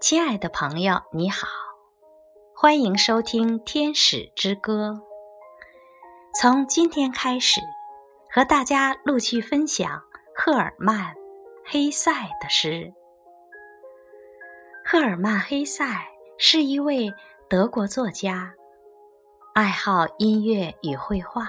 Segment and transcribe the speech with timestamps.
[0.00, 1.46] 亲爱的朋友，你好，
[2.56, 4.98] 欢迎收听《天使之歌》。
[6.40, 7.60] 从今天开始，
[8.30, 10.02] 和大家陆续分享
[10.34, 11.14] 赫尔曼·
[11.66, 12.10] 黑塞
[12.40, 12.94] 的诗。
[14.86, 15.84] 赫尔曼·黑塞
[16.38, 17.12] 是一位
[17.46, 18.54] 德国作家，
[19.52, 21.46] 爱好音乐与绘画，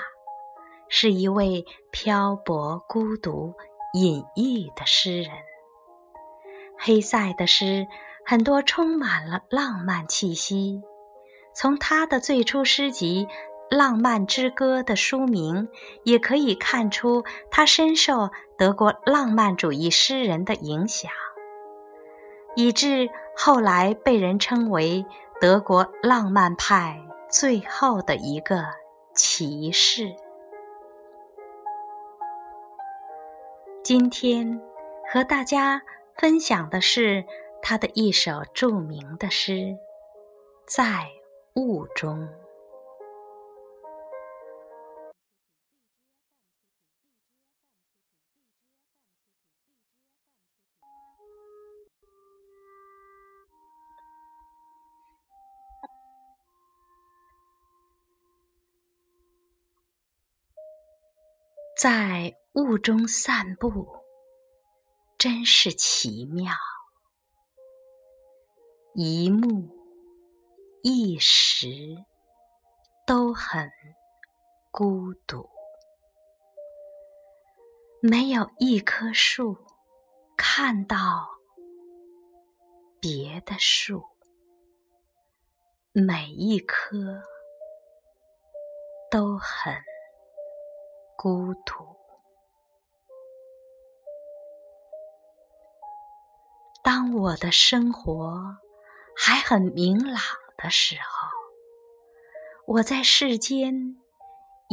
[0.89, 3.54] 是一位漂泊、孤独、
[3.93, 5.32] 隐逸的诗人。
[6.77, 7.88] 黑塞的诗。
[8.25, 10.82] 很多充满了浪漫气息。
[11.54, 13.28] 从他的最初诗集
[13.75, 15.68] 《浪漫之歌》的书名，
[16.04, 21.11] 也可以看出他深受德国浪漫主义诗人的影响，
[22.56, 25.06] 以致后来被人称为
[25.42, 28.64] 德国浪漫派最后的一个
[29.14, 30.16] 骑士。
[33.83, 34.61] 今天
[35.11, 35.81] 和大家
[36.16, 37.25] 分享的是。
[37.63, 39.53] 他的一首著名的诗
[40.67, 41.07] 《在
[41.55, 42.27] 雾中》，
[61.79, 63.87] 在雾中散步，
[65.17, 66.53] 真是奇妙。
[68.94, 69.70] 一目
[70.84, 71.67] 一时
[73.08, 73.72] 都很
[74.70, 75.50] 孤独，
[78.02, 79.58] 没有一棵树
[80.36, 81.30] 看到
[83.00, 84.03] 别的树，
[85.94, 87.23] 每一棵
[89.09, 89.73] 都很
[91.17, 91.95] 孤独。
[96.84, 98.58] 当我的生活。
[99.23, 100.19] 还很明朗
[100.57, 101.29] 的时候，
[102.65, 103.95] 我在世间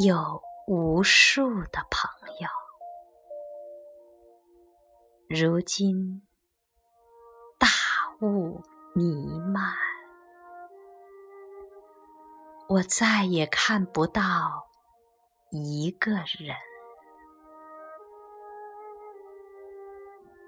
[0.03, 2.10] 有无数的朋
[2.41, 2.48] 友。
[5.28, 6.26] 如今
[7.59, 7.69] 大
[8.22, 8.62] 雾
[8.94, 9.75] 弥漫，
[12.70, 14.66] 我再也看不到
[15.50, 16.56] 一个人。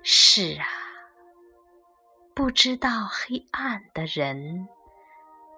[0.02, 0.79] 是啊。
[2.34, 4.68] 不知道黑暗的人，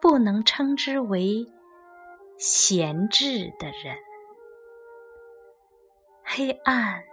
[0.01, 1.47] 不能称之为
[2.39, 3.97] 闲置的人。
[6.25, 7.05] 黑暗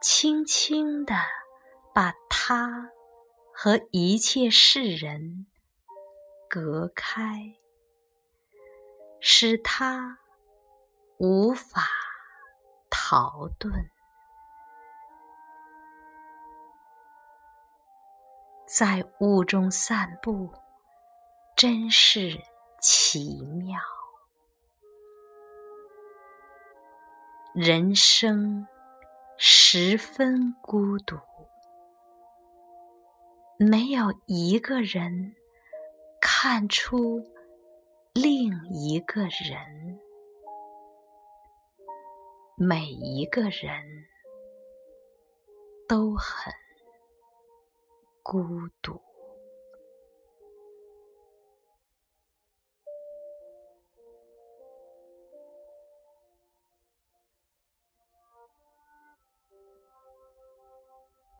[0.00, 1.14] 轻轻地
[1.92, 2.90] 把他
[3.52, 5.46] 和一切世人
[6.48, 7.54] 隔开，
[9.20, 10.18] 使他
[11.18, 11.82] 无法
[12.88, 13.88] 逃遁。
[18.78, 20.52] 在雾中散步，
[21.56, 22.40] 真是
[22.80, 23.76] 奇妙。
[27.52, 28.68] 人生
[29.36, 31.18] 十分孤独，
[33.58, 35.34] 没有一个人
[36.20, 37.20] 看出
[38.14, 39.98] 另一个人，
[42.56, 44.06] 每一个人
[45.88, 46.54] 都很。
[48.28, 49.07] 孤独。